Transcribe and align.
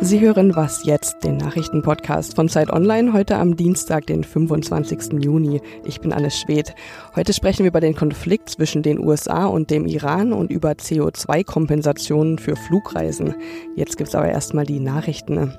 Sie 0.00 0.20
hören 0.20 0.54
Was 0.54 0.84
jetzt, 0.84 1.24
den 1.24 1.38
Nachrichtenpodcast 1.38 2.36
von 2.36 2.48
Zeit 2.48 2.70
Online, 2.70 3.12
heute 3.12 3.36
am 3.36 3.56
Dienstag, 3.56 4.06
den 4.06 4.22
25. 4.22 5.20
Juni. 5.24 5.60
Ich 5.84 6.00
bin 6.00 6.12
Anne 6.12 6.30
Schwedt. 6.30 6.76
Heute 7.16 7.32
sprechen 7.32 7.64
wir 7.64 7.70
über 7.70 7.80
den 7.80 7.96
Konflikt 7.96 8.48
zwischen 8.48 8.84
den 8.84 9.00
USA 9.00 9.46
und 9.46 9.70
dem 9.70 9.86
Iran 9.86 10.32
und 10.32 10.52
über 10.52 10.70
CO2-Kompensationen 10.70 12.38
für 12.38 12.54
Flugreisen. 12.54 13.34
Jetzt 13.74 13.98
gibt's 13.98 14.14
aber 14.14 14.28
erstmal 14.28 14.66
die 14.66 14.78
Nachrichten. 14.78 15.52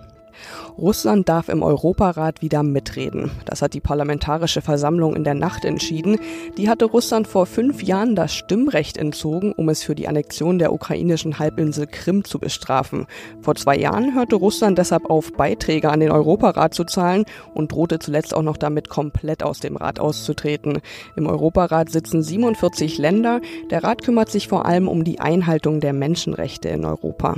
Russland 0.79 1.27
darf 1.27 1.49
im 1.49 1.61
Europarat 1.61 2.41
wieder 2.41 2.63
mitreden. 2.63 3.31
Das 3.45 3.61
hat 3.61 3.73
die 3.73 3.81
Parlamentarische 3.81 4.61
Versammlung 4.61 5.13
in 5.13 5.25
der 5.25 5.33
Nacht 5.33 5.65
entschieden. 5.65 6.17
Die 6.57 6.69
hatte 6.69 6.85
Russland 6.85 7.27
vor 7.27 7.45
fünf 7.45 7.83
Jahren 7.83 8.15
das 8.15 8.33
Stimmrecht 8.33 8.97
entzogen, 8.97 9.51
um 9.51 9.67
es 9.67 9.83
für 9.83 9.93
die 9.93 10.07
Annexion 10.07 10.57
der 10.57 10.71
ukrainischen 10.71 11.37
Halbinsel 11.37 11.85
Krim 11.85 12.23
zu 12.23 12.39
bestrafen. 12.39 13.07
Vor 13.41 13.55
zwei 13.55 13.77
Jahren 13.77 14.15
hörte 14.15 14.37
Russland 14.37 14.77
deshalb 14.77 15.09
auf, 15.09 15.33
Beiträge 15.33 15.89
an 15.89 15.99
den 15.99 16.11
Europarat 16.11 16.73
zu 16.73 16.85
zahlen 16.85 17.25
und 17.53 17.73
drohte 17.73 17.99
zuletzt 17.99 18.33
auch 18.33 18.43
noch 18.43 18.57
damit, 18.57 18.87
komplett 18.87 19.43
aus 19.43 19.59
dem 19.59 19.75
Rat 19.75 19.99
auszutreten. 19.99 20.79
Im 21.17 21.27
Europarat 21.27 21.89
sitzen 21.89 22.23
47 22.23 22.97
Länder. 22.97 23.41
Der 23.69 23.83
Rat 23.83 24.03
kümmert 24.03 24.29
sich 24.29 24.47
vor 24.47 24.65
allem 24.65 24.87
um 24.87 25.03
die 25.03 25.19
Einhaltung 25.19 25.81
der 25.81 25.91
Menschenrechte 25.91 26.69
in 26.69 26.85
Europa. 26.85 27.35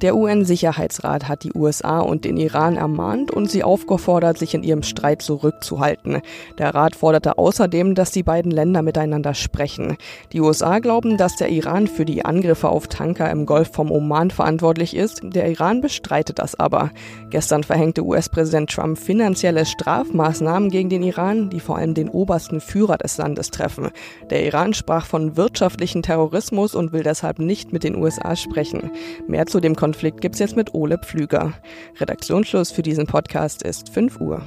Der 0.00 0.14
UN-Sicherheitsrat 0.14 1.26
hat 1.26 1.42
die 1.42 1.52
USA 1.54 1.98
und 1.98 2.24
den 2.24 2.36
Iran 2.36 2.76
ermahnt 2.76 3.32
und 3.32 3.50
sie 3.50 3.64
aufgefordert, 3.64 4.38
sich 4.38 4.54
in 4.54 4.62
ihrem 4.62 4.84
Streit 4.84 5.22
zurückzuhalten. 5.22 6.22
Der 6.56 6.72
Rat 6.72 6.94
forderte 6.94 7.36
außerdem, 7.36 7.96
dass 7.96 8.12
die 8.12 8.22
beiden 8.22 8.52
Länder 8.52 8.82
miteinander 8.82 9.34
sprechen. 9.34 9.96
Die 10.32 10.40
USA 10.40 10.78
glauben, 10.78 11.16
dass 11.16 11.34
der 11.34 11.48
Iran 11.48 11.88
für 11.88 12.04
die 12.04 12.24
Angriffe 12.24 12.68
auf 12.68 12.86
Tanker 12.86 13.28
im 13.28 13.44
Golf 13.44 13.72
vom 13.72 13.90
Oman 13.90 14.30
verantwortlich 14.30 14.94
ist. 14.94 15.20
Der 15.24 15.50
Iran 15.50 15.80
bestreitet 15.80 16.38
das 16.38 16.54
aber. 16.54 16.90
Gestern 17.30 17.64
verhängte 17.64 18.04
US-Präsident 18.04 18.70
Trump 18.70 18.98
finanzielle 18.98 19.66
Strafmaßnahmen 19.66 20.70
gegen 20.70 20.90
den 20.90 21.02
Iran, 21.02 21.50
die 21.50 21.58
vor 21.58 21.76
allem 21.76 21.94
den 21.94 22.08
obersten 22.08 22.60
Führer 22.60 22.98
des 22.98 23.18
Landes 23.18 23.50
treffen. 23.50 23.90
Der 24.30 24.44
Iran 24.46 24.74
sprach 24.74 25.06
von 25.06 25.36
wirtschaftlichen 25.36 26.04
Terrorismus 26.04 26.76
und 26.76 26.92
will 26.92 27.02
deshalb 27.02 27.40
nicht 27.40 27.72
mit 27.72 27.82
den 27.82 27.96
USA 27.96 28.36
sprechen. 28.36 28.92
Mehr 29.26 29.46
zu 29.46 29.58
dem 29.58 29.74
Konflikt 29.88 30.20
gibt's 30.20 30.38
jetzt 30.38 30.54
mit 30.54 30.74
Ole 30.74 30.98
Pflüger. 30.98 31.54
Redaktionsschluss 31.96 32.70
für 32.70 32.82
diesen 32.82 33.06
Podcast 33.06 33.62
ist 33.62 33.88
5 33.88 34.20
Uhr. 34.20 34.42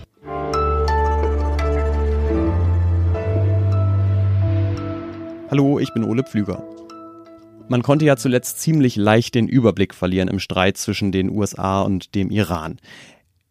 Hallo, 5.49 5.79
ich 5.79 5.91
bin 5.95 6.03
Ole 6.03 6.23
Pflüger. 6.23 6.63
Man 7.69 7.81
konnte 7.81 8.05
ja 8.05 8.17
zuletzt 8.17 8.61
ziemlich 8.61 8.95
leicht 8.97 9.33
den 9.33 9.47
Überblick 9.47 9.95
verlieren 9.95 10.27
im 10.27 10.37
Streit 10.37 10.77
zwischen 10.77 11.11
den 11.11 11.31
USA 11.31 11.81
und 11.81 12.13
dem 12.13 12.29
Iran. 12.29 12.77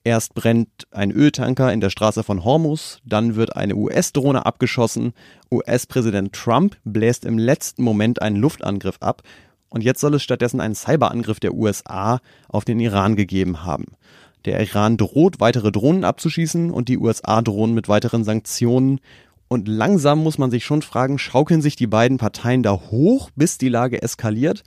Erst 0.04 0.34
brennt 0.34 0.86
ein 0.92 1.10
Öltanker 1.10 1.72
in 1.72 1.80
der 1.80 1.90
Straße 1.90 2.22
von 2.22 2.44
Hormuz, 2.44 3.00
dann 3.04 3.34
wird 3.34 3.56
eine 3.56 3.74
US-Drohne 3.74 4.46
abgeschossen, 4.46 5.12
US-Präsident 5.50 6.34
Trump 6.34 6.76
bläst 6.84 7.24
im 7.24 7.36
letzten 7.36 7.82
Moment 7.82 8.22
einen 8.22 8.36
Luftangriff 8.36 8.98
ab 9.00 9.22
und 9.70 9.82
jetzt 9.82 10.00
soll 10.00 10.14
es 10.14 10.22
stattdessen 10.22 10.60
einen 10.60 10.74
Cyberangriff 10.74 11.40
der 11.40 11.54
USA 11.54 12.20
auf 12.48 12.64
den 12.64 12.80
Iran 12.80 13.16
gegeben 13.16 13.64
haben. 13.64 13.86
Der 14.44 14.60
Iran 14.60 14.96
droht, 14.96 15.40
weitere 15.40 15.70
Drohnen 15.70 16.04
abzuschießen 16.04 16.70
und 16.70 16.88
die 16.88 16.98
USA 16.98 17.40
drohen 17.42 17.74
mit 17.74 17.88
weiteren 17.88 18.24
Sanktionen. 18.24 19.00
Und 19.48 19.68
langsam 19.68 20.22
muss 20.22 20.38
man 20.38 20.50
sich 20.50 20.64
schon 20.64 20.82
fragen, 20.82 21.18
schaukeln 21.18 21.62
sich 21.62 21.76
die 21.76 21.86
beiden 21.86 22.18
Parteien 22.18 22.62
da 22.62 22.72
hoch, 22.72 23.30
bis 23.36 23.58
die 23.58 23.68
Lage 23.68 24.02
eskaliert? 24.02 24.62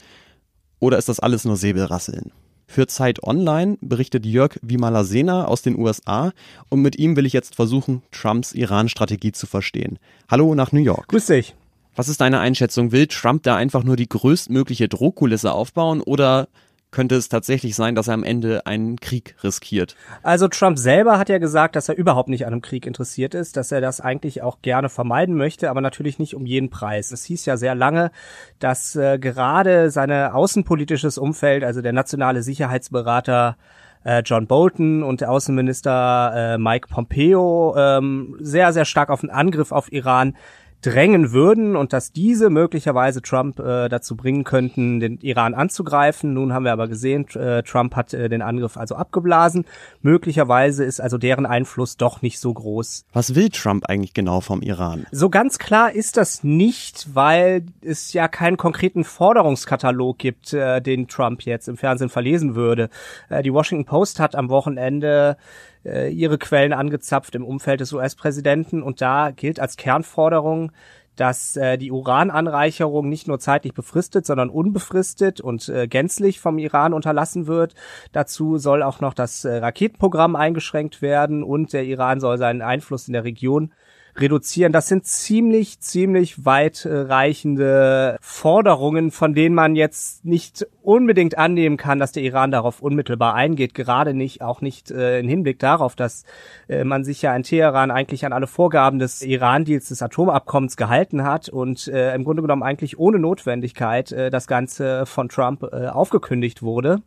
Oder 0.80 0.98
ist 0.98 1.10
das 1.10 1.20
alles 1.20 1.46
nur 1.46 1.58
Säbelrasseln? 1.58 2.32
Für 2.68 2.88
Zeit 2.88 3.24
Online 3.24 3.78
berichtet 3.82 4.26
Jörg 4.26 4.58
Vimalasena 4.62 5.46
aus 5.46 5.62
den 5.62 5.78
USA 5.78 6.32
und 6.70 6.82
mit 6.82 6.98
ihm 6.98 7.16
will 7.16 7.26
ich 7.26 7.34
jetzt 7.34 7.56
versuchen, 7.56 8.04
Trumps 8.12 8.54
Iran-Strategie 8.54 9.32
zu 9.32 9.48
verstehen. 9.48 10.00
Hallo 10.30 10.56
nach 10.56 10.72
New 10.72 10.82
York. 10.82 11.08
Grüß 11.10 11.28
dich. 11.28 11.56
Was 11.96 12.10
ist 12.10 12.22
deine 12.22 12.40
Einschätzung? 12.40 12.92
Will 12.92 13.08
Trump 13.08 13.44
da 13.44 13.56
einfach 13.56 13.84
nur 13.84 13.96
die 13.96 14.10
größtmögliche 14.10 14.88
Drohkulisse 14.88 15.52
aufbauen 15.52 16.02
oder 16.02 16.48
könnte 16.94 17.16
es 17.16 17.28
tatsächlich 17.28 17.76
sein, 17.76 17.96
dass 17.96 18.08
er 18.08 18.14
am 18.14 18.24
Ende 18.24 18.66
einen 18.66 19.00
Krieg 19.00 19.36
riskiert? 19.44 19.96
Also 20.22 20.48
Trump 20.48 20.78
selber 20.78 21.18
hat 21.18 21.28
ja 21.28 21.40
gesagt, 21.40 21.76
dass 21.76 21.90
er 21.90 21.98
überhaupt 21.98 22.30
nicht 22.30 22.46
an 22.46 22.54
einem 22.54 22.62
Krieg 22.62 22.86
interessiert 22.86 23.34
ist, 23.34 23.58
dass 23.58 23.72
er 23.72 23.82
das 23.82 24.00
eigentlich 24.00 24.42
auch 24.42 24.62
gerne 24.62 24.90
vermeiden 24.90 25.36
möchte, 25.36 25.70
aber 25.70 25.82
natürlich 25.82 26.20
nicht 26.20 26.36
um 26.36 26.46
jeden 26.46 26.70
Preis. 26.70 27.12
Es 27.12 27.26
hieß 27.26 27.46
ja 27.46 27.58
sehr 27.58 27.76
lange, 27.76 28.12
dass 28.60 28.96
äh, 28.96 29.20
gerade 29.20 29.90
seine 29.90 30.34
außenpolitisches 30.34 31.18
Umfeld, 31.18 31.64
also 31.64 31.82
der 31.82 31.94
nationale 31.94 32.44
Sicherheitsberater 32.44 33.58
äh, 34.04 34.22
John 34.24 34.48
Bolton 34.48 35.04
und 35.04 35.22
der 35.22 35.32
Außenminister 35.32 36.34
äh, 36.36 36.58
Mike 36.58 36.88
Pompeo 36.90 37.76
ähm, 37.76 38.36
sehr, 38.40 38.72
sehr 38.72 38.86
stark 38.86 39.10
auf 39.10 39.22
den 39.22 39.30
Angriff 39.32 39.72
auf 39.72 39.92
Iran 39.92 40.36
drängen 40.84 41.32
würden 41.32 41.76
und 41.76 41.94
dass 41.94 42.12
diese 42.12 42.50
möglicherweise 42.50 43.22
Trump 43.22 43.60
äh, 43.60 43.88
dazu 43.88 44.16
bringen 44.16 44.44
könnten, 44.44 45.00
den 45.00 45.18
Iran 45.22 45.54
anzugreifen. 45.54 46.34
Nun 46.34 46.54
haben 46.54 46.66
wir 46.66 46.74
aber 46.74 46.88
gesehen, 46.88 47.26
äh, 47.36 47.64
Trump 47.64 47.96
hat 47.96 48.14
äh, 48.14 48.28
den 48.28 48.42
Angriff 48.42 48.78
also 48.78 48.96
abgeblasen. 48.96 49.66
Möglicherweise 50.02 50.84
ist 50.84 51.00
also 51.00 51.18
deren 51.18 51.46
Einfluss 51.46 51.96
doch 51.98 52.22
nicht 52.22 52.40
so 52.40 52.54
groß. 52.54 53.06
Was 53.14 53.34
will 53.34 53.50
Trump 53.50 53.86
eigentlich 53.88 54.14
genau 54.14 54.42
vom 54.42 54.62
Iran? 54.62 55.06
So 55.12 55.30
ganz 55.30 55.58
klar 55.58 55.94
ist 55.94 56.18
das 56.18 56.44
nicht, 56.44 57.08
weil 57.14 57.66
es 57.82 58.12
ja 58.12 58.28
keinen 58.28 58.58
konkreten 58.58 59.06
Forderungskatalog 59.06 60.18
gibt, 60.18 60.54
äh, 60.54 60.82
den 60.82 61.08
Trump 61.08 61.44
jetzt 61.44 61.70
im 61.70 61.78
Fernsehen 61.78 62.10
verlesen 62.10 62.56
würde. 62.56 62.90
Äh, 63.30 63.42
die 63.42 63.54
Washington 63.54 63.86
Post 63.86 64.20
hat 64.20 64.36
am 64.36 64.50
Wochenende 64.50 65.38
äh, 65.86 66.12
ihre 66.12 66.38
Quellen 66.38 66.74
angezapft 66.74 67.36
im 67.36 67.46
Umfeld 67.46 67.80
des 67.80 67.94
US-Präsidenten 67.94 68.84
und 68.84 69.02
da 69.02 69.32
gilt 69.32 69.60
als 69.60 69.78
Kernforderung, 69.78 70.72
dass 71.16 71.56
äh, 71.56 71.78
die 71.78 71.92
Urananreicherung 71.92 73.08
nicht 73.08 73.28
nur 73.28 73.40
zeitlich 73.40 73.74
befristet, 73.74 74.26
sondern 74.26 74.50
unbefristet 74.50 75.42
und 75.42 75.70
äh, 75.70 75.88
gänzlich 75.88 76.40
vom 76.40 76.58
Iran 76.58 76.94
unterlassen 76.94 77.48
wird. 77.48 77.76
Dazu 78.12 78.58
soll 78.58 78.82
auch 78.82 79.00
noch 79.00 79.14
das 79.14 79.46
äh, 79.46 79.58
Raketenprogramm 79.58 80.36
eingeschränkt 80.36 81.02
werden 81.02 81.44
und 81.44 81.74
der 81.74 81.86
Iran 81.86 82.20
soll 82.20 82.38
seinen 82.38 82.62
Einfluss 82.62 83.08
in 83.08 83.14
der 83.14 83.24
Region 83.24 83.72
reduzieren. 84.16 84.72
Das 84.72 84.88
sind 84.88 85.06
ziemlich, 85.06 85.80
ziemlich 85.80 86.46
weitreichende 86.46 88.18
Forderungen, 88.22 89.12
von 89.12 89.34
denen 89.34 89.56
man 89.56 89.76
jetzt 89.76 90.26
nicht 90.26 90.68
unbedingt 90.82 91.38
annehmen 91.38 91.78
kann, 91.78 92.00
dass 92.00 92.12
der 92.12 92.24
Iran 92.24 92.52
darauf 92.52 92.82
unmittelbar 92.82 93.34
eingeht. 93.34 93.74
Gerade 93.74 94.14
nicht, 94.14 94.42
auch 94.42 94.62
nicht 94.62 94.92
äh, 94.92 95.20
im 95.20 95.28
Hinblick 95.28 95.60
darauf, 95.60 95.96
dass 95.96 96.26
äh, 96.68 96.84
man 96.84 97.04
sich 97.04 97.22
ja 97.22 97.36
in 97.36 97.44
Teheran 97.44 97.92
eigentlich 97.92 98.26
an 98.26 98.34
alle 98.34 98.48
Vorgaben 98.48 99.00
des 99.00 99.22
Iran-Deals 99.22 99.90
des 99.90 100.02
Atomabkommens 100.02 100.78
gehalten 100.78 101.24
hat 101.24 101.50
und 101.50 101.88
äh, 101.88 102.14
im 102.14 102.24
Grunde 102.24 102.42
genommen 102.42 102.64
eigentlich 102.64 103.00
ohne 103.00 103.20
Notwendigkeit 103.20 104.12
äh, 104.12 104.30
das 104.30 104.48
Ganze 104.48 105.06
von 105.06 105.30
Trump 105.30 105.64
äh, 105.64 105.88
aufgekündigt 105.88 106.62
wurde. 106.62 107.02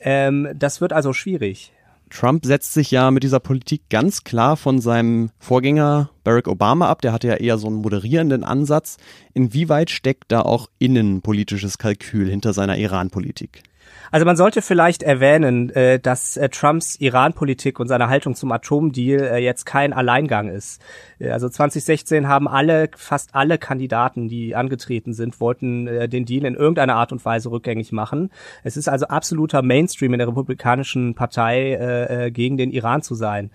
Ähm, 0.00 0.48
das 0.54 0.80
wird 0.80 0.92
also 0.92 1.12
schwierig. 1.12 1.72
Trump 2.12 2.44
setzt 2.44 2.74
sich 2.74 2.90
ja 2.90 3.10
mit 3.10 3.22
dieser 3.22 3.40
Politik 3.40 3.88
ganz 3.88 4.22
klar 4.22 4.58
von 4.58 4.80
seinem 4.80 5.30
Vorgänger 5.38 6.10
Barack 6.24 6.46
Obama 6.46 6.88
ab. 6.88 7.00
Der 7.00 7.12
hatte 7.12 7.28
ja 7.28 7.34
eher 7.34 7.56
so 7.56 7.68
einen 7.68 7.76
moderierenden 7.76 8.44
Ansatz. 8.44 8.98
Inwieweit 9.32 9.90
steckt 9.90 10.30
da 10.30 10.42
auch 10.42 10.68
innenpolitisches 10.78 11.78
Kalkül 11.78 12.28
hinter 12.28 12.52
seiner 12.52 12.76
Iran-Politik? 12.76 13.62
Also 14.10 14.26
man 14.26 14.36
sollte 14.36 14.60
vielleicht 14.60 15.02
erwähnen, 15.02 15.70
äh, 15.70 15.98
dass 15.98 16.36
äh, 16.36 16.50
Trumps 16.50 16.96
Iran-Politik 17.00 17.80
und 17.80 17.88
seine 17.88 18.08
Haltung 18.08 18.34
zum 18.34 18.52
Atomdeal 18.52 19.22
äh, 19.22 19.38
jetzt 19.38 19.64
kein 19.64 19.92
Alleingang 19.92 20.48
ist. 20.48 20.82
Also 21.20 21.48
2016 21.48 22.26
haben 22.26 22.48
alle, 22.48 22.90
fast 22.96 23.34
alle 23.34 23.56
Kandidaten, 23.56 24.28
die 24.28 24.56
angetreten 24.56 25.14
sind, 25.14 25.40
wollten 25.40 25.86
den 26.10 26.24
Deal 26.24 26.44
in 26.44 26.56
irgendeiner 26.56 26.96
Art 26.96 27.12
und 27.12 27.24
Weise 27.24 27.52
rückgängig 27.52 27.92
machen. 27.92 28.30
Es 28.64 28.76
ist 28.76 28.88
also 28.88 29.06
absoluter 29.06 29.62
Mainstream 29.62 30.14
in 30.14 30.18
der 30.18 30.26
Republikanischen 30.26 31.14
Partei, 31.14 32.30
gegen 32.32 32.56
den 32.56 32.72
Iran 32.72 33.02
zu 33.02 33.14
sein. 33.14 33.52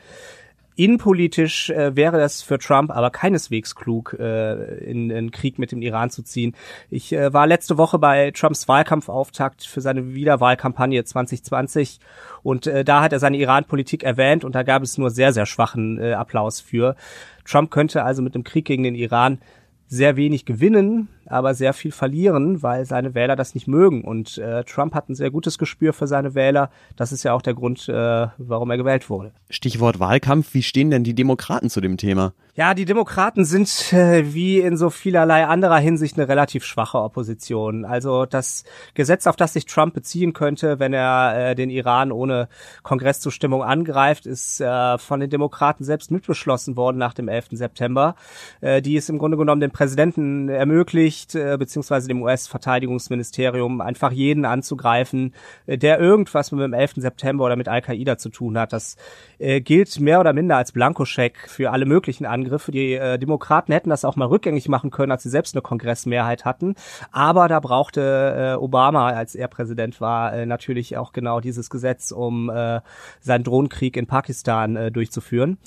Innenpolitisch 0.77 1.71
äh, 1.71 1.95
wäre 1.95 2.21
es 2.21 2.44
für 2.44 2.59
Trump 2.59 2.91
aber 2.91 3.09
keineswegs 3.09 3.74
klug, 3.74 4.15
äh, 4.19 4.77
in 4.85 5.12
einen 5.12 5.31
Krieg 5.31 5.57
mit 5.57 5.71
dem 5.71 5.81
Iran 5.81 6.12
zu 6.12 6.21
ziehen. 6.21 6.56
Ich 6.91 7.12
äh, 7.13 7.33
war 7.33 7.47
letzte 7.47 7.79
Woche 7.79 7.97
bei 7.97 8.29
Trumps 8.29 8.68
Wahlkampfauftakt 8.68 9.65
für 9.65 9.81
seine 9.81 10.13
Wiederwahlkampagne 10.13 11.03
2020 11.03 12.00
und 12.44 12.68
äh, 12.68 12.85
da 12.85 13.01
hat 13.01 13.12
er 13.12 13.18
seine 13.18 13.38
Iran-Politik 13.38 14.03
erwähnt 14.03 14.45
und 14.45 14.53
da 14.53 14.62
gab 14.62 14.83
es 14.83 15.00
nur 15.00 15.09
sehr, 15.09 15.33
sehr 15.33 15.47
schwachen 15.47 16.00
äh, 16.00 16.13
Applaus 16.13 16.62
für. 16.62 16.95
Trump 17.44 17.71
könnte 17.71 18.03
also 18.03 18.21
mit 18.21 18.35
dem 18.35 18.44
Krieg 18.44 18.65
gegen 18.65 18.83
den 18.83 18.95
Iran 18.95 19.39
sehr 19.88 20.15
wenig 20.15 20.45
gewinnen. 20.45 21.07
Aber 21.29 21.53
sehr 21.53 21.74
viel 21.74 21.91
verlieren, 21.91 22.63
weil 22.63 22.85
seine 22.85 23.13
Wähler 23.15 23.35
das 23.35 23.53
nicht 23.53 23.68
mögen. 23.68 24.03
Und 24.03 24.38
äh, 24.38 24.63
Trump 24.63 24.94
hat 24.94 25.09
ein 25.09 25.15
sehr 25.15 25.31
gutes 25.31 25.57
Gespür 25.57 25.94
für 25.94 26.07
seine 26.07 26.35
Wähler. 26.35 26.69
Das 26.95 27.12
ist 27.12 27.24
ja 27.24 27.33
auch 27.33 27.41
der 27.41 27.53
Grund, 27.53 27.88
äh, 27.89 28.27
warum 28.38 28.69
er 28.71 28.77
gewählt 28.77 29.09
wurde. 29.09 29.31
Stichwort 29.50 30.00
Wahlkampf. 30.00 30.53
Wie 30.53 30.63
stehen 30.63 30.91
denn 30.91 31.03
die 31.03 31.15
Demokraten 31.15 31.69
zu 31.69 31.81
dem 31.81 31.97
Thema? 31.97 32.33
Ja, 32.56 32.74
die 32.74 32.85
Demokraten 32.85 33.45
sind 33.45 33.94
äh, 33.94 34.33
wie 34.33 34.59
in 34.59 34.77
so 34.77 34.89
vielerlei 34.89 35.45
anderer 35.45 35.77
Hinsicht 35.77 36.18
eine 36.18 36.27
relativ 36.27 36.65
schwache 36.65 37.00
Opposition. 37.00 37.85
Also 37.85 38.25
das 38.25 38.63
Gesetz, 38.95 39.27
auf 39.27 39.35
das 39.35 39.53
sich 39.53 39.68
Trump 39.68 39.94
beziehen 39.94 40.33
könnte, 40.33 40.79
wenn 40.79 40.91
er 40.91 41.51
äh, 41.51 41.56
den 41.56 41.69
Iran 41.69 42.12
ohne 42.12 42.47
Kongresszustimmung 42.81 43.63
angreift, 43.63 44.25
ist 44.25 44.59
äh, 44.59 44.97
von 44.97 45.19
den 45.19 45.29
Demokraten 45.29 45.83
selbst 45.83 46.09
mitbeschlossen 46.09 46.75
worden 46.75 46.97
nach 46.97 47.13
dem 47.13 47.27
11. 47.27 47.50
September, 47.51 48.15
äh, 48.62 48.81
die 48.81 48.97
es 48.97 49.07
im 49.09 49.19
Grunde 49.19 49.38
genommen 49.38 49.62
dem 49.62 49.71
Präsidenten 49.71 50.50
ermöglicht, 50.50 51.16
äh, 51.35 51.57
beziehungsweise 51.57 52.07
dem 52.07 52.21
US-Verteidigungsministerium, 52.21 53.81
einfach 53.81 54.11
jeden 54.11 54.45
anzugreifen, 54.45 55.33
äh, 55.65 55.77
der 55.77 55.99
irgendwas 55.99 56.51
mit 56.51 56.61
dem 56.61 56.73
11. 56.73 56.93
September 56.97 57.45
oder 57.45 57.55
mit 57.55 57.67
Al-Qaida 57.67 58.17
zu 58.17 58.29
tun 58.29 58.57
hat. 58.57 58.73
Das 58.73 58.95
äh, 59.39 59.61
gilt 59.61 59.99
mehr 59.99 60.19
oder 60.19 60.33
minder 60.33 60.57
als 60.57 60.71
Blankoscheck 60.71 61.49
für 61.49 61.71
alle 61.71 61.85
möglichen 61.85 62.25
Angriffe. 62.25 62.71
Die 62.71 62.93
äh, 62.93 63.17
Demokraten 63.17 63.71
hätten 63.71 63.89
das 63.89 64.05
auch 64.05 64.15
mal 64.15 64.27
rückgängig 64.27 64.69
machen 64.69 64.91
können, 64.91 65.11
als 65.11 65.23
sie 65.23 65.29
selbst 65.29 65.55
eine 65.55 65.61
Kongressmehrheit 65.61 66.45
hatten. 66.45 66.75
Aber 67.11 67.47
da 67.47 67.59
brauchte 67.59 68.55
äh, 68.55 68.55
Obama, 68.55 69.09
als 69.09 69.35
er 69.35 69.47
Präsident 69.47 70.01
war, 70.01 70.33
äh, 70.33 70.45
natürlich 70.45 70.97
auch 70.97 71.13
genau 71.13 71.39
dieses 71.39 71.69
Gesetz, 71.69 72.11
um 72.11 72.49
äh, 72.49 72.81
seinen 73.19 73.43
Drohnenkrieg 73.43 73.97
in 73.97 74.07
Pakistan 74.07 74.75
äh, 74.75 74.91
durchzuführen. 74.91 75.57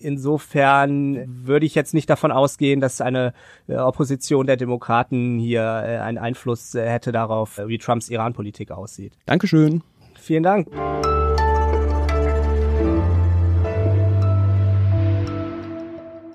Insofern 0.00 1.46
würde 1.46 1.66
ich 1.66 1.74
jetzt 1.74 1.92
nicht 1.92 2.08
davon 2.08 2.32
ausgehen, 2.32 2.80
dass 2.80 3.02
eine 3.02 3.34
äh, 3.68 3.76
Opposition 3.76 4.46
der 4.46 4.56
Demokraten 4.56 5.38
hier 5.38 5.60
äh, 5.60 5.98
einen 5.98 6.16
Einfluss 6.16 6.74
äh, 6.74 6.88
hätte 6.88 7.12
darauf, 7.12 7.60
wie 7.66 7.76
Trumps 7.76 8.08
Iran-Politik 8.08 8.70
aussieht. 8.70 9.12
Dankeschön. 9.26 9.82
Vielen 10.18 10.42
Dank. 10.42 10.68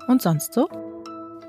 Und 0.06 0.22
sonst 0.22 0.54
so? 0.54 0.68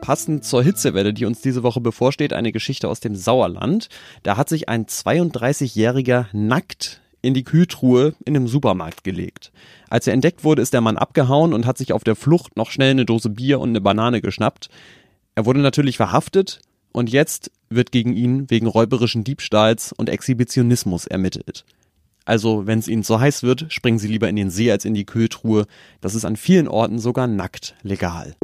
Passend 0.02 0.44
zur 0.44 0.64
Hitzewelle, 0.64 1.14
die 1.14 1.26
uns 1.26 1.42
diese 1.42 1.62
Woche 1.62 1.82
bevorsteht, 1.82 2.34
eine 2.34 2.52
Geschichte 2.52 2.88
aus 2.90 3.00
dem 3.00 3.16
Sauerland. 3.16 3.90
Da 4.24 4.38
hat 4.38 4.50
sich 4.50 4.70
ein 4.70 4.86
32-Jähriger 4.86 6.26
nackt 6.34 7.02
in 7.28 7.34
die 7.34 7.44
Kühltruhe 7.44 8.14
in 8.24 8.36
einem 8.36 8.48
Supermarkt 8.48 9.04
gelegt. 9.04 9.52
Als 9.90 10.08
er 10.08 10.14
entdeckt 10.14 10.46
wurde, 10.46 10.62
ist 10.62 10.74
der 10.74 10.80
Mann 10.82 10.98
abgehauen 10.98 11.54
und 11.54 11.66
hat 11.66 11.78
sich 11.78 11.92
auf 11.92 12.06
der 12.06 12.16
Flucht 12.16 12.56
noch 12.56 12.72
schnell 12.72 12.92
eine 12.92 13.06
Dose 13.06 13.30
Bier 13.30 13.60
und 13.60 13.70
eine 13.70 13.82
Banane 13.82 14.22
geschnappt. 14.22 14.70
Er 15.36 15.46
wurde 15.46 15.60
natürlich 15.60 15.98
verhaftet 15.98 16.62
und 16.94 17.12
jetzt 17.12 17.52
wird 17.70 17.92
gegen 17.92 18.14
ihn 18.14 18.50
wegen 18.50 18.66
räuberischen 18.66 19.26
Diebstahls 19.26 19.92
und 19.92 20.10
Exhibitionismus 20.10 21.06
ermittelt. 21.06 21.66
Also, 22.24 22.66
wenn 22.66 22.80
es 22.80 22.88
Ihnen 22.88 23.04
so 23.04 23.20
heiß 23.20 23.44
wird, 23.44 23.66
springen 23.70 24.00
Sie 24.00 24.08
lieber 24.08 24.30
in 24.30 24.38
den 24.38 24.50
See 24.50 24.72
als 24.72 24.86
in 24.86 24.94
die 24.94 25.06
Kühltruhe. 25.06 25.66
Das 26.00 26.16
ist 26.16 26.24
an 26.24 26.38
vielen 26.38 26.70
Orten 26.70 26.98
sogar 26.98 27.28
nackt 27.28 27.76
legal. 27.84 28.36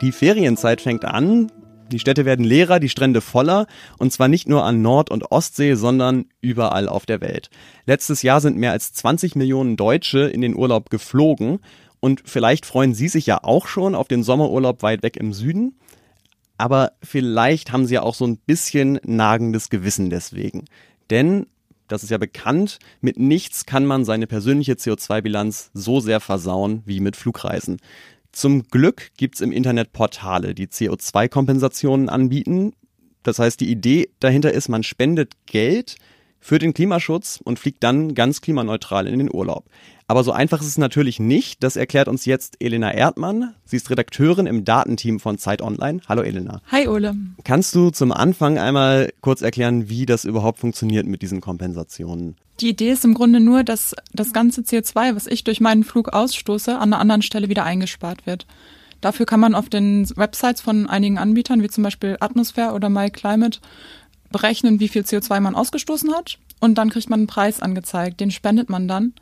Die 0.00 0.12
Ferienzeit 0.12 0.80
fängt 0.80 1.04
an. 1.04 1.50
Die 1.90 1.98
Städte 1.98 2.24
werden 2.24 2.44
leerer, 2.44 2.80
die 2.80 2.88
Strände 2.88 3.20
voller. 3.20 3.66
Und 3.98 4.12
zwar 4.12 4.28
nicht 4.28 4.48
nur 4.48 4.64
an 4.64 4.82
Nord- 4.82 5.10
und 5.10 5.30
Ostsee, 5.30 5.74
sondern 5.74 6.26
überall 6.40 6.88
auf 6.88 7.06
der 7.06 7.20
Welt. 7.20 7.50
Letztes 7.86 8.22
Jahr 8.22 8.40
sind 8.40 8.56
mehr 8.56 8.72
als 8.72 8.92
20 8.92 9.36
Millionen 9.36 9.76
Deutsche 9.76 10.20
in 10.20 10.40
den 10.40 10.56
Urlaub 10.56 10.90
geflogen. 10.90 11.60
Und 12.00 12.22
vielleicht 12.24 12.66
freuen 12.66 12.94
Sie 12.94 13.08
sich 13.08 13.26
ja 13.26 13.40
auch 13.42 13.66
schon 13.66 13.94
auf 13.94 14.08
den 14.08 14.22
Sommerurlaub 14.22 14.82
weit 14.82 15.02
weg 15.02 15.16
im 15.16 15.32
Süden 15.32 15.74
aber 16.56 16.92
vielleicht 17.02 17.72
haben 17.72 17.86
sie 17.86 17.94
ja 17.94 18.02
auch 18.02 18.14
so 18.14 18.26
ein 18.26 18.36
bisschen 18.36 19.00
nagendes 19.04 19.70
Gewissen 19.70 20.10
deswegen. 20.10 20.64
Denn, 21.10 21.46
das 21.88 22.02
ist 22.02 22.10
ja 22.10 22.18
bekannt, 22.18 22.78
mit 23.00 23.18
nichts 23.18 23.66
kann 23.66 23.86
man 23.86 24.04
seine 24.04 24.26
persönliche 24.26 24.74
CO2-Bilanz 24.74 25.70
so 25.74 26.00
sehr 26.00 26.20
versauen 26.20 26.82
wie 26.86 27.00
mit 27.00 27.16
Flugreisen. 27.16 27.78
Zum 28.34 28.64
Glück 28.64 29.12
gibt's 29.16 29.40
im 29.40 29.52
Internet 29.52 29.92
Portale, 29.92 30.54
die 30.54 30.66
CO2-Kompensationen 30.66 32.08
anbieten. 32.08 32.72
Das 33.22 33.38
heißt, 33.38 33.60
die 33.60 33.70
Idee 33.70 34.10
dahinter 34.18 34.52
ist, 34.52 34.68
man 34.68 34.82
spendet 34.82 35.34
Geld 35.46 35.94
für 36.44 36.58
den 36.58 36.74
Klimaschutz 36.74 37.40
und 37.42 37.58
fliegt 37.58 37.82
dann 37.82 38.14
ganz 38.14 38.42
klimaneutral 38.42 39.06
in 39.06 39.18
den 39.18 39.32
Urlaub. 39.32 39.64
Aber 40.06 40.22
so 40.22 40.30
einfach 40.30 40.60
ist 40.60 40.66
es 40.66 40.76
natürlich 40.76 41.18
nicht. 41.18 41.62
Das 41.62 41.76
erklärt 41.76 42.06
uns 42.06 42.26
jetzt 42.26 42.56
Elena 42.60 42.92
Erdmann. 42.92 43.54
Sie 43.64 43.76
ist 43.76 43.88
Redakteurin 43.88 44.44
im 44.44 44.62
Datenteam 44.66 45.20
von 45.20 45.38
Zeit 45.38 45.62
Online. 45.62 46.02
Hallo 46.06 46.20
Elena. 46.20 46.60
Hi 46.70 46.86
Ole. 46.86 47.16
Kannst 47.44 47.74
du 47.74 47.88
zum 47.88 48.12
Anfang 48.12 48.58
einmal 48.58 49.10
kurz 49.22 49.40
erklären, 49.40 49.88
wie 49.88 50.04
das 50.04 50.26
überhaupt 50.26 50.58
funktioniert 50.58 51.06
mit 51.06 51.22
diesen 51.22 51.40
Kompensationen? 51.40 52.36
Die 52.60 52.68
Idee 52.68 52.90
ist 52.90 53.06
im 53.06 53.14
Grunde 53.14 53.40
nur, 53.40 53.64
dass 53.64 53.96
das 54.12 54.34
ganze 54.34 54.60
CO2, 54.60 55.16
was 55.16 55.26
ich 55.26 55.44
durch 55.44 55.62
meinen 55.62 55.82
Flug 55.82 56.10
ausstoße, 56.10 56.76
an 56.76 56.92
einer 56.92 57.00
anderen 57.00 57.22
Stelle 57.22 57.48
wieder 57.48 57.64
eingespart 57.64 58.26
wird. 58.26 58.46
Dafür 59.00 59.26
kann 59.26 59.40
man 59.40 59.54
auf 59.54 59.68
den 59.68 60.08
Websites 60.16 60.60
von 60.60 60.88
einigen 60.88 61.18
Anbietern, 61.18 61.62
wie 61.62 61.68
zum 61.68 61.84
Beispiel 61.84 62.16
Atmosphäre 62.20 62.72
oder 62.72 62.88
MyClimate, 62.88 63.60
berechnen, 64.30 64.80
wie 64.80 64.88
viel 64.88 65.02
CO2 65.02 65.40
man 65.40 65.54
ausgestoßen 65.54 66.12
hat. 66.14 66.38
Und 66.60 66.76
dann 66.76 66.90
kriegt 66.90 67.10
man 67.10 67.20
einen 67.20 67.26
Preis 67.26 67.60
angezeigt. 67.60 68.20
Den 68.20 68.30
spendet 68.30 68.70
man 68.70 68.88
dann 68.88 69.14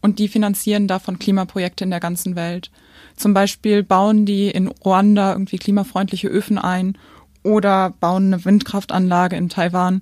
und 0.00 0.18
die 0.18 0.28
finanzieren 0.28 0.88
davon 0.88 1.18
Klimaprojekte 1.18 1.84
in 1.84 1.90
der 1.90 2.00
ganzen 2.00 2.36
Welt. 2.36 2.70
Zum 3.16 3.34
Beispiel 3.34 3.82
bauen 3.82 4.26
die 4.26 4.50
in 4.50 4.68
Ruanda 4.68 5.32
irgendwie 5.32 5.58
klimafreundliche 5.58 6.28
Öfen 6.28 6.58
ein 6.58 6.96
oder 7.42 7.90
bauen 8.00 8.32
eine 8.32 8.44
Windkraftanlage 8.44 9.36
in 9.36 9.48
Taiwan. 9.48 10.00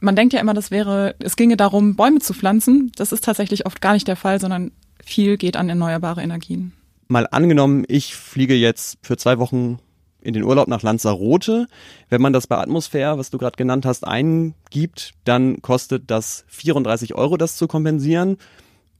Man 0.00 0.16
denkt 0.16 0.32
ja 0.32 0.40
immer, 0.40 0.54
das 0.54 0.70
wäre, 0.70 1.14
es 1.18 1.36
ginge 1.36 1.56
darum, 1.56 1.94
Bäume 1.94 2.20
zu 2.20 2.32
pflanzen. 2.32 2.90
Das 2.96 3.12
ist 3.12 3.24
tatsächlich 3.24 3.66
oft 3.66 3.82
gar 3.82 3.92
nicht 3.92 4.08
der 4.08 4.16
Fall, 4.16 4.40
sondern 4.40 4.72
viel 5.04 5.36
geht 5.36 5.56
an 5.56 5.68
erneuerbare 5.68 6.22
Energien. 6.22 6.72
Mal 7.08 7.26
angenommen, 7.30 7.84
ich 7.88 8.14
fliege 8.14 8.54
jetzt 8.54 8.98
für 9.02 9.16
zwei 9.16 9.38
Wochen 9.38 9.78
in 10.22 10.34
den 10.34 10.44
Urlaub 10.44 10.68
nach 10.68 10.82
Lanzarote. 10.82 11.66
Wenn 12.08 12.20
man 12.20 12.32
das 12.32 12.46
bei 12.46 12.58
Atmosphäre, 12.58 13.18
was 13.18 13.30
du 13.30 13.38
gerade 13.38 13.56
genannt 13.56 13.86
hast, 13.86 14.06
eingibt, 14.06 15.12
dann 15.24 15.62
kostet 15.62 16.10
das 16.10 16.44
34 16.48 17.14
Euro, 17.14 17.36
das 17.36 17.56
zu 17.56 17.66
kompensieren. 17.66 18.36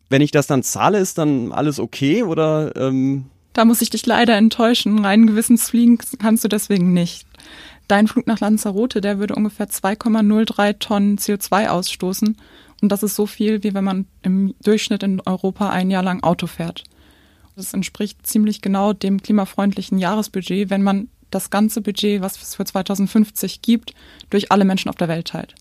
Wenn 0.09 0.23
ich 0.23 0.31
das 0.31 0.47
dann 0.47 0.63
zahle, 0.63 0.99
ist 0.99 1.19
dann 1.19 1.53
alles 1.53 1.79
okay 1.79 2.23
oder? 2.23 2.75
Ähm 2.77 3.27
da 3.53 3.65
muss 3.65 3.83
ich 3.83 3.91
dich 3.91 4.07
leider 4.07 4.37
enttäuschen. 4.37 5.05
Rein 5.05 5.27
Gewissens 5.27 5.71
fliegen 5.71 5.99
kannst 6.19 6.45
du 6.45 6.49
deswegen 6.49 6.93
nicht. 6.93 7.27
Dein 7.89 8.07
Flug 8.07 8.27
nach 8.27 8.39
Lanzarote, 8.39 9.01
der 9.01 9.19
würde 9.19 9.35
ungefähr 9.35 9.69
2,03 9.69 10.79
Tonnen 10.79 11.19
CO2 11.19 11.69
ausstoßen. 11.69 12.37
Und 12.81 12.93
das 12.93 13.03
ist 13.03 13.17
so 13.17 13.27
viel, 13.27 13.63
wie 13.63 13.75
wenn 13.75 13.85
man 13.85 14.07
im 14.23 14.55
Durchschnitt 14.63 15.03
in 15.03 15.21
Europa 15.21 15.71
ein 15.71 15.91
Jahr 15.91 16.03
lang 16.03 16.23
Auto 16.23 16.47
fährt. 16.47 16.85
Das 17.61 17.75
entspricht 17.75 18.27
ziemlich 18.27 18.63
genau 18.63 18.95
dem 18.95 19.23
klimafreundlichen 19.23 19.99
Jahresbudget, 19.99 20.71
wenn 20.71 20.83
man 20.83 21.09
das 21.31 21.51
ganze 21.51 21.81
Budget, 21.81 22.23
was 22.23 22.41
es 22.41 22.55
für 22.55 22.65
2050 22.65 23.61
gibt, 23.63 23.95
durch 24.31 24.51
alle 24.51 24.65
Menschen 24.65 24.89
auf 24.89 24.97
der 24.97 25.09
Welt 25.09 25.29
teilt. 25.29 25.55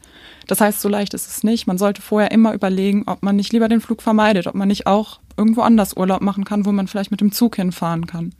Das 0.47 0.61
heißt, 0.61 0.79
so 0.79 0.87
leicht 0.89 1.13
ist 1.13 1.27
es 1.27 1.43
nicht. 1.43 1.67
Man 1.67 1.77
sollte 1.77 2.01
vorher 2.01 2.31
immer 2.31 2.53
überlegen, 2.53 3.03
ob 3.05 3.21
man 3.21 3.35
nicht 3.35 3.51
lieber 3.51 3.67
den 3.67 3.81
Flug 3.81 4.01
vermeidet, 4.01 4.47
ob 4.47 4.55
man 4.55 4.69
nicht 4.69 4.87
auch 4.87 5.19
irgendwo 5.37 5.61
anders 5.61 5.95
Urlaub 5.95 6.21
machen 6.21 6.45
kann, 6.45 6.65
wo 6.65 6.71
man 6.71 6.87
vielleicht 6.87 7.11
mit 7.11 7.21
dem 7.21 7.31
Zug 7.31 7.57
hinfahren 7.57 8.07
kann. 8.07 8.33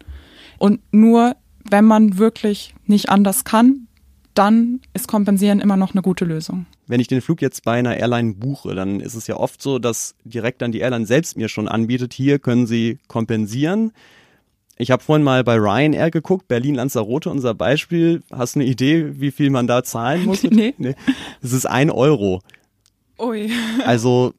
Und 0.58 0.80
nur 0.92 1.36
wenn 1.70 1.86
man 1.86 2.18
wirklich 2.18 2.74
nicht 2.86 3.10
anders 3.10 3.44
kann, 3.44 3.88
dann 4.34 4.80
ist 4.94 5.08
Kompensieren 5.08 5.60
immer 5.60 5.78
noch 5.78 5.94
eine 5.94 6.02
gute 6.02 6.24
Lösung. 6.26 6.66
Wenn 6.90 7.00
ich 7.00 7.08
den 7.08 7.22
Flug 7.22 7.40
jetzt 7.40 7.64
bei 7.64 7.74
einer 7.74 7.98
Airline 7.98 8.34
buche, 8.34 8.74
dann 8.74 9.00
ist 9.00 9.14
es 9.14 9.28
ja 9.28 9.38
oft 9.38 9.62
so, 9.62 9.78
dass 9.78 10.16
direkt 10.24 10.64
dann 10.64 10.72
die 10.72 10.80
Airline 10.80 11.06
selbst 11.06 11.38
mir 11.38 11.48
schon 11.48 11.68
anbietet, 11.68 12.16
hier 12.16 12.40
können 12.40 12.66
Sie 12.66 12.98
kompensieren. 13.08 13.92
Ich 14.76 14.90
habe 14.90 15.04
vorhin 15.04 15.24
mal 15.24 15.44
bei 15.44 15.58
Ryanair 15.58 16.10
geguckt, 16.10 16.48
Berlin-Lanzarote, 16.48 17.30
unser 17.30 17.54
Beispiel. 17.54 18.24
Hast 18.32 18.56
du 18.56 18.62
eine 18.62 18.68
Idee, 18.68 19.20
wie 19.20 19.30
viel 19.30 19.52
man 19.52 19.68
da 19.68 19.84
zahlen 19.84 20.26
muss? 20.26 20.42
nee. 20.50 20.74
nee. 20.80 20.96
Es 21.44 21.54
ist 21.54 21.68
ein 21.68 21.92
Euro. 21.92 22.42
Ui. 23.20 23.52
also 23.86 24.34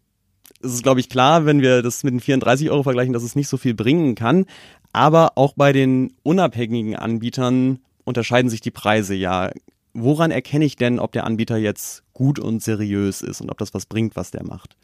es 0.60 0.74
ist, 0.74 0.82
glaube 0.82 0.98
ich, 0.98 1.08
klar, 1.08 1.46
wenn 1.46 1.62
wir 1.62 1.82
das 1.82 2.02
mit 2.02 2.14
den 2.14 2.20
34 2.20 2.68
Euro 2.70 2.82
vergleichen, 2.82 3.12
dass 3.12 3.22
es 3.22 3.36
nicht 3.36 3.46
so 3.46 3.58
viel 3.58 3.74
bringen 3.74 4.16
kann. 4.16 4.46
Aber 4.92 5.38
auch 5.38 5.52
bei 5.54 5.72
den 5.72 6.14
unabhängigen 6.24 6.96
Anbietern 6.96 7.78
unterscheiden 8.02 8.50
sich 8.50 8.60
die 8.60 8.72
Preise 8.72 9.14
ja. 9.14 9.52
Woran 9.92 10.30
erkenne 10.30 10.64
ich 10.64 10.76
denn, 10.76 10.98
ob 10.98 11.12
der 11.12 11.24
Anbieter 11.24 11.56
jetzt 11.56 12.04
gut 12.12 12.38
und 12.38 12.62
seriös 12.62 13.22
ist 13.22 13.40
und 13.40 13.50
ob 13.50 13.58
das 13.58 13.74
was 13.74 13.86
bringt, 13.86 14.16
was 14.16 14.30
der 14.30 14.44
macht? 14.44 14.76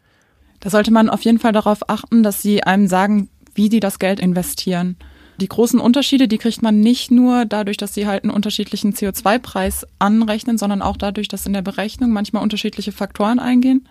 Da 0.59 0.69
sollte 0.69 0.91
man 0.91 1.09
auf 1.09 1.21
jeden 1.21 1.39
Fall 1.39 1.53
darauf 1.53 1.89
achten, 1.89 2.23
dass 2.23 2.41
sie 2.41 2.63
einem 2.63 2.87
sagen, 2.87 3.29
wie 3.53 3.69
die 3.69 3.79
das 3.79 3.99
Geld 3.99 4.19
investieren. 4.19 4.97
Die 5.39 5.47
großen 5.47 5.79
Unterschiede, 5.79 6.27
die 6.27 6.39
kriegt 6.39 6.63
man 6.63 6.79
nicht 6.79 7.11
nur 7.11 7.45
dadurch, 7.45 7.77
dass 7.77 7.93
sie 7.93 8.07
halt 8.07 8.23
einen 8.23 8.33
unterschiedlichen 8.33 8.93
CO2-Preis 8.93 9.85
anrechnen, 9.99 10.57
sondern 10.57 10.81
auch 10.81 10.97
dadurch, 10.97 11.27
dass 11.27 11.45
in 11.45 11.53
der 11.53 11.61
Berechnung 11.61 12.11
manchmal 12.11 12.41
unterschiedliche 12.41 12.91
Faktoren 12.91 13.37
eingehen. 13.37 13.87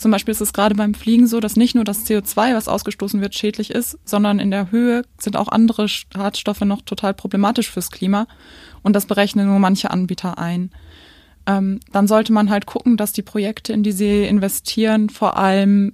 Zum 0.00 0.12
Beispiel 0.12 0.32
ist 0.32 0.40
es 0.40 0.54
gerade 0.54 0.74
beim 0.74 0.94
Fliegen 0.94 1.26
so, 1.26 1.40
dass 1.40 1.56
nicht 1.56 1.74
nur 1.74 1.84
das 1.84 2.06
CO2, 2.06 2.54
was 2.54 2.68
ausgestoßen 2.68 3.20
wird, 3.20 3.34
schädlich 3.34 3.70
ist, 3.70 3.98
sondern 4.06 4.38
in 4.38 4.50
der 4.50 4.70
Höhe 4.70 5.02
sind 5.18 5.36
auch 5.36 5.48
andere 5.48 5.88
Schadstoffe 5.88 6.62
noch 6.62 6.80
total 6.80 7.12
problematisch 7.12 7.70
fürs 7.70 7.90
Klima. 7.90 8.26
Und 8.82 8.96
das 8.96 9.04
berechnen 9.04 9.46
nur 9.46 9.58
manche 9.58 9.90
Anbieter 9.90 10.38
ein. 10.38 10.70
Ähm, 11.44 11.80
dann 11.92 12.08
sollte 12.08 12.32
man 12.32 12.48
halt 12.48 12.64
gucken, 12.64 12.96
dass 12.96 13.12
die 13.12 13.20
Projekte, 13.20 13.74
in 13.74 13.82
die 13.82 13.92
sie 13.92 14.24
investieren, 14.24 15.10
vor 15.10 15.36
allem 15.36 15.92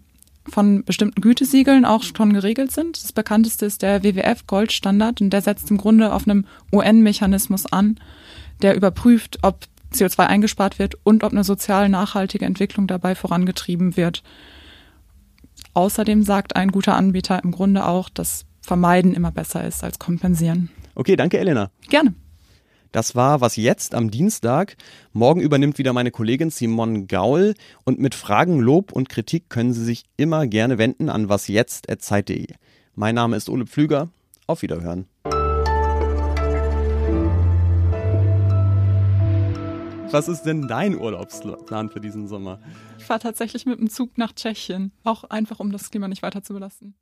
von 0.49 0.85
bestimmten 0.85 1.21
Gütesiegeln 1.21 1.85
auch 1.85 2.05
schon 2.05 2.33
geregelt 2.33 2.71
sind. 2.71 3.03
Das 3.03 3.13
bekannteste 3.13 3.67
ist 3.67 3.83
der 3.83 4.05
WWF 4.05 4.47
Goldstandard 4.47 5.21
und 5.21 5.31
der 5.31 5.43
setzt 5.43 5.69
im 5.73 5.79
Grunde 5.79 6.13
auf 6.13 6.29
einem 6.29 6.45
UN-Mechanismus 6.73 7.67
an, 7.67 7.99
der 8.63 8.77
überprüft, 8.77 9.41
ob 9.43 9.67
CO2 9.93 10.27
eingespart 10.27 10.79
wird 10.79 10.97
und 11.05 11.25
ob 11.25 11.33
eine 11.33 11.45
sozial 11.45 11.89
nachhaltige 11.89 12.45
Entwicklung 12.45 12.87
dabei 12.87 13.15
vorangetrieben 13.15 13.97
wird. 13.97 14.23
Außerdem 15.75 16.23
sagt 16.23 16.57
ein 16.57 16.71
guter 16.71 16.97
Anbieter 16.97 17.43
im 17.43 17.53
Grunde 17.53 17.87
auch, 17.87 18.09
dass 18.09 18.47
Vermeiden 18.63 19.15
immer 19.15 19.31
besser 19.31 19.65
ist 19.65 19.85
als 19.85 19.99
kompensieren. 19.99 20.71
Okay, 20.95 21.17
danke 21.17 21.39
Elena. 21.39 21.71
Gerne. 21.89 22.15
Das 22.93 23.15
war 23.15 23.41
was 23.41 23.57
jetzt 23.57 23.95
am 23.95 24.11
Dienstag. 24.11 24.77
Morgen 25.13 25.41
übernimmt 25.41 25.77
wieder 25.79 25.93
meine 25.93 26.11
Kollegin 26.11 26.51
Simon 26.51 27.09
Gaul 27.09 27.55
und 27.85 27.99
mit 27.99 28.15
Fragen, 28.15 28.59
Lob 28.59 28.93
und 28.93 29.09
Kritik 29.09 29.51
können 29.51 29.75
Sie 29.75 29.85
sich 29.85 30.05
immer 30.17 30.47
gerne 30.47 30.79
wenden 30.79 31.11
an 31.11 31.29
wasjetzt@zeit.de. 31.29 32.47
Mein 32.95 33.15
Name 33.15 33.37
ist 33.37 33.51
Ole 33.51 33.67
Pflüger. 33.67 34.09
Auf 34.47 34.63
Wiederhören. 34.63 35.07
Was 40.11 40.29
ist 40.29 40.43
denn 40.43 40.69
dein 40.69 40.97
Urlaubsplan 40.97 41.91
für 41.91 42.01
diesen 42.01 42.29
Sommer? 42.29 42.61
Ich 42.99 43.05
fahre 43.05 43.21
tatsächlich 43.21 43.67
mit 43.67 43.79
dem 43.79 43.91
Zug 43.91 44.17
nach 44.19 44.33
Tschechien, 44.33 44.93
auch 45.05 45.25
einfach 45.25 45.61
um 45.61 45.73
das 45.73 45.91
Klima 45.91 46.09
nicht 46.09 46.23
weiter 46.23 46.43
zu 46.43 46.55
belasten. 46.55 46.95